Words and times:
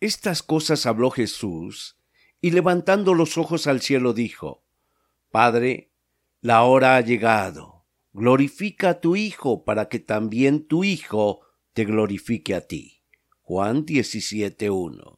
Estas 0.00 0.44
cosas 0.44 0.86
habló 0.86 1.10
Jesús, 1.10 1.98
y 2.40 2.52
levantando 2.52 3.14
los 3.14 3.36
ojos 3.36 3.66
al 3.66 3.80
cielo 3.80 4.12
dijo, 4.12 4.64
Padre, 5.32 5.90
la 6.40 6.62
hora 6.62 6.94
ha 6.94 7.00
llegado, 7.00 7.84
glorifica 8.12 8.90
a 8.90 9.00
tu 9.00 9.16
Hijo 9.16 9.64
para 9.64 9.88
que 9.88 9.98
también 9.98 10.68
tu 10.68 10.84
Hijo 10.84 11.40
te 11.72 11.84
glorifique 11.84 12.54
a 12.54 12.60
ti. 12.60 13.02
Juan 13.42 13.84
17.1. 13.84 15.16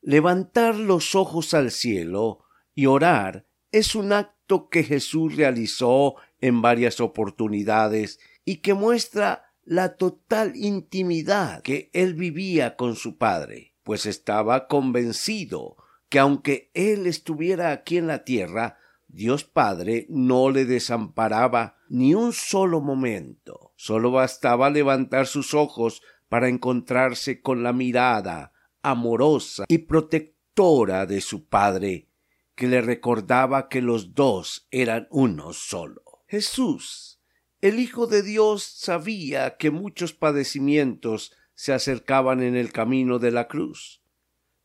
Levantar 0.00 0.76
los 0.76 1.14
ojos 1.14 1.52
al 1.52 1.70
cielo 1.70 2.44
y 2.74 2.86
orar 2.86 3.46
es 3.70 3.94
un 3.94 4.14
acto 4.14 4.70
que 4.70 4.82
Jesús 4.82 5.36
realizó 5.36 6.14
en 6.40 6.62
varias 6.62 7.00
oportunidades 7.00 8.18
y 8.46 8.56
que 8.56 8.72
muestra 8.72 9.44
la 9.62 9.96
total 9.96 10.56
intimidad 10.56 11.60
que 11.60 11.90
él 11.92 12.14
vivía 12.14 12.76
con 12.76 12.96
su 12.96 13.18
Padre 13.18 13.71
pues 13.82 14.06
estaba 14.06 14.66
convencido 14.66 15.76
que 16.08 16.18
aunque 16.18 16.70
él 16.74 17.06
estuviera 17.06 17.72
aquí 17.72 17.96
en 17.96 18.06
la 18.06 18.24
tierra, 18.24 18.78
Dios 19.08 19.44
Padre 19.44 20.06
no 20.08 20.50
le 20.50 20.64
desamparaba 20.64 21.76
ni 21.88 22.14
un 22.14 22.32
solo 22.32 22.80
momento. 22.80 23.72
Solo 23.76 24.10
bastaba 24.10 24.70
levantar 24.70 25.26
sus 25.26 25.54
ojos 25.54 26.02
para 26.28 26.48
encontrarse 26.48 27.42
con 27.42 27.62
la 27.62 27.72
mirada 27.72 28.52
amorosa 28.82 29.64
y 29.68 29.78
protectora 29.78 31.06
de 31.06 31.20
su 31.20 31.46
Padre, 31.46 32.08
que 32.54 32.68
le 32.68 32.80
recordaba 32.80 33.68
que 33.68 33.82
los 33.82 34.14
dos 34.14 34.66
eran 34.70 35.08
uno 35.10 35.52
solo. 35.52 36.02
Jesús, 36.26 37.20
el 37.60 37.78
Hijo 37.78 38.06
de 38.06 38.22
Dios, 38.22 38.62
sabía 38.62 39.56
que 39.56 39.70
muchos 39.70 40.14
padecimientos 40.14 41.32
se 41.54 41.72
acercaban 41.72 42.42
en 42.42 42.56
el 42.56 42.72
camino 42.72 43.18
de 43.18 43.30
la 43.30 43.48
cruz, 43.48 44.02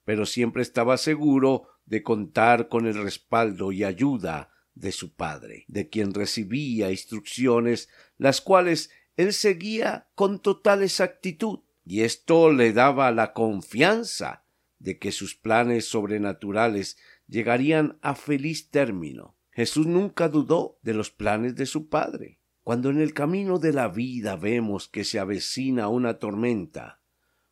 pero 0.05 0.25
siempre 0.25 0.61
estaba 0.61 0.97
seguro 0.97 1.67
de 1.85 2.03
contar 2.03 2.69
con 2.69 2.85
el 2.85 2.95
respaldo 2.95 3.71
y 3.71 3.83
ayuda 3.83 4.51
de 4.75 4.91
su 4.91 5.13
padre, 5.13 5.65
de 5.67 5.89
quien 5.89 6.13
recibía 6.13 6.91
instrucciones, 6.91 7.89
las 8.17 8.41
cuales 8.41 8.91
él 9.15 9.33
seguía 9.33 10.07
con 10.15 10.39
total 10.39 10.83
exactitud, 10.83 11.59
y 11.85 12.01
esto 12.01 12.51
le 12.51 12.73
daba 12.73 13.11
la 13.11 13.33
confianza 13.33 14.43
de 14.79 14.99
que 14.99 15.11
sus 15.11 15.35
planes 15.35 15.85
sobrenaturales 15.85 16.97
llegarían 17.27 17.97
a 18.01 18.15
feliz 18.15 18.69
término. 18.69 19.35
Jesús 19.51 19.87
nunca 19.87 20.29
dudó 20.29 20.77
de 20.83 20.93
los 20.93 21.09
planes 21.09 21.55
de 21.55 21.65
su 21.65 21.89
Padre. 21.89 22.36
Cuando 22.67 22.89
en 22.89 22.99
el 22.99 23.13
camino 23.13 23.59
de 23.59 23.71
la 23.71 23.87
vida 23.87 24.35
vemos 24.35 24.89
que 24.89 25.05
se 25.05 25.19
avecina 25.19 25.87
una 25.87 26.19
tormenta, 26.19 26.99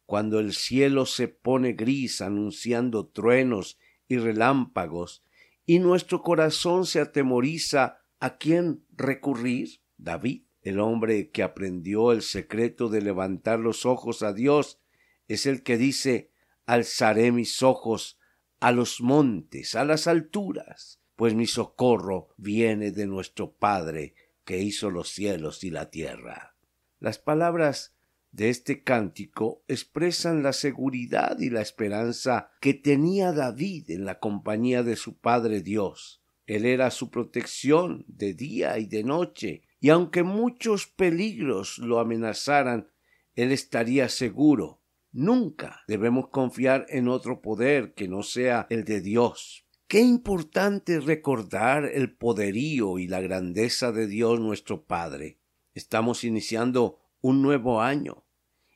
cuando 0.05 0.41
el 0.41 0.53
cielo 0.53 1.05
se 1.05 1.29
pone 1.29 1.71
gris 1.71 2.19
anunciando 2.19 3.07
truenos 3.07 3.79
y 4.09 4.17
relámpagos, 4.17 5.23
y 5.65 5.79
nuestro 5.79 6.21
corazón 6.21 6.85
se 6.85 6.99
atemoriza 6.99 8.01
a 8.19 8.35
quién 8.35 8.83
recurrir, 8.91 9.79
David, 9.95 10.41
el 10.63 10.81
hombre 10.81 11.29
que 11.29 11.43
aprendió 11.43 12.11
el 12.11 12.21
secreto 12.21 12.89
de 12.89 13.01
levantar 13.01 13.61
los 13.61 13.85
ojos 13.85 14.21
a 14.21 14.33
Dios, 14.33 14.81
es 15.29 15.45
el 15.45 15.63
que 15.63 15.77
dice 15.77 16.29
alzaré 16.65 17.31
mis 17.31 17.63
ojos 17.63 18.19
a 18.59 18.73
los 18.73 18.99
montes, 18.99 19.75
a 19.75 19.85
las 19.85 20.07
alturas, 20.07 20.99
pues 21.15 21.35
mi 21.35 21.45
socorro 21.45 22.33
viene 22.35 22.91
de 22.91 23.07
nuestro 23.07 23.53
Padre 23.53 24.13
que 24.45 24.59
hizo 24.59 24.89
los 24.89 25.09
cielos 25.09 25.63
y 25.63 25.71
la 25.71 25.89
tierra. 25.89 26.55
Las 26.99 27.17
palabras 27.19 27.95
de 28.31 28.49
este 28.49 28.83
cántico 28.83 29.63
expresan 29.67 30.43
la 30.43 30.53
seguridad 30.53 31.39
y 31.39 31.49
la 31.49 31.61
esperanza 31.61 32.51
que 32.61 32.73
tenía 32.73 33.31
David 33.31 33.91
en 33.91 34.05
la 34.05 34.19
compañía 34.19 34.83
de 34.83 34.95
su 34.95 35.17
Padre 35.17 35.61
Dios. 35.61 36.21
Él 36.45 36.65
era 36.65 36.91
su 36.91 37.09
protección 37.09 38.05
de 38.07 38.33
día 38.33 38.77
y 38.77 38.85
de 38.85 39.03
noche, 39.03 39.63
y 39.79 39.89
aunque 39.89 40.23
muchos 40.23 40.85
peligros 40.85 41.77
lo 41.79 41.99
amenazaran, 41.99 42.89
él 43.35 43.51
estaría 43.51 44.09
seguro. 44.09 44.81
Nunca 45.11 45.81
debemos 45.87 46.27
confiar 46.27 46.85
en 46.89 47.07
otro 47.07 47.41
poder 47.41 47.93
que 47.93 48.07
no 48.07 48.21
sea 48.21 48.67
el 48.69 48.83
de 48.83 48.99
Dios. 48.99 49.64
Qué 49.95 50.01
importante 50.01 50.99
recordar 50.99 51.85
el 51.85 52.13
poderío 52.13 52.99
y 52.99 53.07
la 53.07 53.21
grandeza 53.21 53.93
de 53.93 54.07
Dios 54.07 54.41
nuestro 54.41 54.83
Padre. 54.83 55.39
Estamos 55.73 56.25
iniciando 56.25 56.99
un 57.21 57.41
nuevo 57.41 57.81
año. 57.81 58.25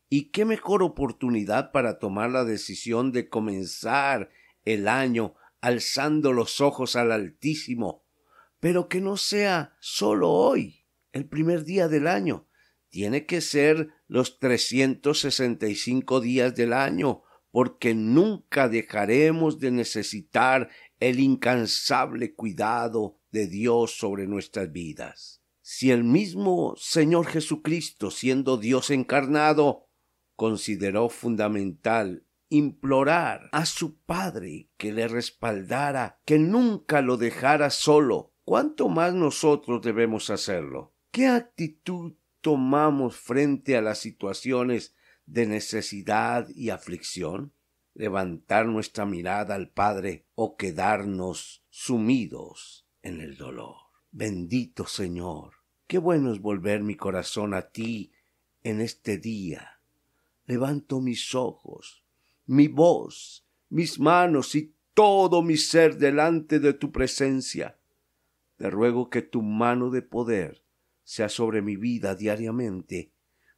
Y 0.07 0.29
qué 0.29 0.45
mejor 0.45 0.81
oportunidad 0.81 1.73
para 1.73 1.99
tomar 1.99 2.29
la 2.29 2.45
decisión 2.45 3.11
de 3.11 3.27
comenzar 3.27 4.29
el 4.63 4.87
año 4.87 5.35
alzando 5.59 6.31
los 6.31 6.61
ojos 6.61 6.95
al 6.95 7.11
Altísimo, 7.11 8.05
pero 8.61 8.87
que 8.87 9.01
no 9.01 9.17
sea 9.17 9.75
solo 9.81 10.29
hoy, 10.29 10.85
el 11.11 11.27
primer 11.27 11.65
día 11.65 11.89
del 11.89 12.07
año. 12.07 12.47
Tiene 12.87 13.25
que 13.25 13.41
ser 13.41 13.89
los 14.07 14.39
365 14.39 16.21
días 16.21 16.55
del 16.55 16.71
año, 16.71 17.23
porque 17.51 17.95
nunca 17.95 18.69
dejaremos 18.69 19.59
de 19.59 19.71
necesitar 19.71 20.69
el 20.99 21.19
incansable 21.19 22.33
cuidado 22.33 23.19
de 23.31 23.47
Dios 23.47 23.97
sobre 23.97 24.27
nuestras 24.27 24.71
vidas. 24.71 25.41
Si 25.61 25.91
el 25.91 26.03
mismo 26.03 26.73
Señor 26.77 27.27
Jesucristo, 27.27 28.11
siendo 28.11 28.57
Dios 28.57 28.89
encarnado, 28.89 29.87
consideró 30.35 31.09
fundamental 31.09 32.25
implorar 32.49 33.49
a 33.51 33.65
su 33.65 33.99
Padre 33.99 34.69
que 34.77 34.91
le 34.91 35.07
respaldara, 35.07 36.19
que 36.25 36.39
nunca 36.39 37.01
lo 37.01 37.17
dejara 37.17 37.69
solo, 37.69 38.33
¿cuánto 38.43 38.89
más 38.89 39.13
nosotros 39.13 39.81
debemos 39.81 40.29
hacerlo? 40.29 40.95
¿Qué 41.11 41.27
actitud 41.27 42.13
tomamos 42.41 43.15
frente 43.15 43.77
a 43.77 43.81
las 43.81 43.99
situaciones 43.99 44.95
de 45.31 45.45
necesidad 45.45 46.49
y 46.49 46.69
aflicción? 46.69 47.53
levantar 47.99 48.65
nuestra 48.65 49.05
mirada 49.05 49.55
al 49.55 49.71
Padre 49.71 50.25
o 50.35 50.55
quedarnos 50.55 51.65
sumidos 51.69 52.87
en 53.01 53.19
el 53.19 53.35
dolor. 53.35 53.75
Bendito 54.11 54.87
Señor, 54.87 55.55
qué 55.85 55.97
bueno 55.97 56.31
es 56.31 56.39
volver 56.39 56.81
mi 56.81 56.95
corazón 56.95 57.53
a 57.53 57.71
ti 57.71 58.13
en 58.63 58.79
este 58.79 59.17
día. 59.17 59.81
Levanto 60.45 61.01
mis 61.01 61.35
ojos, 61.35 62.05
mi 62.45 62.69
voz, 62.69 63.45
mis 63.67 63.99
manos 63.99 64.55
y 64.55 64.73
todo 64.93 65.41
mi 65.41 65.57
ser 65.57 65.97
delante 65.97 66.61
de 66.61 66.71
tu 66.71 66.93
presencia. 66.93 67.77
Te 68.55 68.69
ruego 68.69 69.09
que 69.09 69.21
tu 69.21 69.41
mano 69.41 69.89
de 69.89 70.03
poder 70.03 70.63
sea 71.03 71.27
sobre 71.27 71.61
mi 71.61 71.75
vida 71.75 72.15
diariamente, 72.15 73.11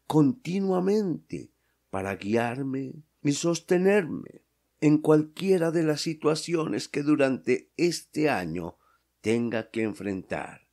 continuamente, 0.08 1.52
para 1.91 2.16
guiarme, 2.16 3.03
y 3.22 3.34
sostenerme 3.34 4.41
en 4.79 4.97
cualquiera 4.97 5.70
de 5.70 5.84
las 5.84 6.02
situaciones 6.02 6.88
que 6.88 7.03
durante 7.03 7.72
este 7.78 8.32
año 8.32 8.79
tenga 9.22 9.70
que 9.70 9.84
enfrentar. 9.84 10.70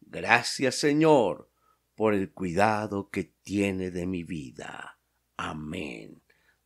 Gracias 0.00 0.76
Señor 0.76 1.50
por 1.96 2.14
el 2.14 2.32
cuidado 2.32 3.10
que 3.10 3.24
tiene 3.24 3.90
de 3.90 4.06
mi 4.06 4.22
vida. 4.22 5.00
Amén. 5.36 6.22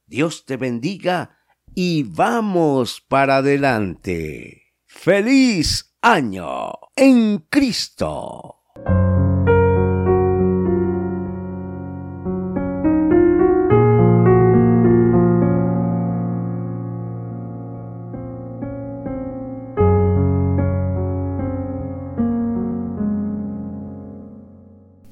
Dios 0.06 0.44
te 0.44 0.58
bendiga 0.58 1.38
y 1.75 2.02
vamos 2.02 3.00
para 3.00 3.38
adelante. 3.38 4.75
Feliz 4.85 5.96
año 6.02 6.73
en 6.94 7.38
Cristo. 7.49 8.63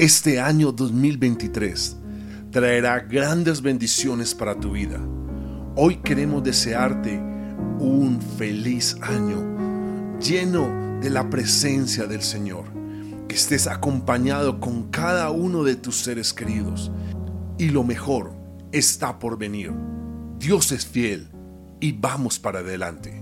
Este 0.02 0.40
año 0.40 0.72
2023 0.72 1.96
traerá 2.50 2.98
grandes 2.98 3.62
bendiciones 3.62 4.34
para 4.34 4.58
tu 4.58 4.72
vida. 4.72 4.98
Hoy 5.76 5.98
queremos 5.98 6.42
desearte 6.42 7.20
un 7.78 8.20
feliz 8.36 8.96
año 9.00 10.18
lleno 10.18 10.98
de 11.00 11.08
la 11.08 11.30
presencia 11.30 12.08
del 12.08 12.20
Señor. 12.20 12.64
Que 13.28 13.36
estés 13.36 13.68
acompañado 13.68 14.58
con 14.58 14.90
cada 14.90 15.30
uno 15.30 15.62
de 15.62 15.76
tus 15.76 15.98
seres 15.98 16.32
queridos. 16.32 16.90
Y 17.56 17.68
lo 17.68 17.84
mejor 17.84 18.32
está 18.72 19.20
por 19.20 19.38
venir. 19.38 19.70
Dios 20.36 20.72
es 20.72 20.84
fiel 20.84 21.28
y 21.78 21.92
vamos 21.92 22.40
para 22.40 22.58
adelante. 22.58 23.21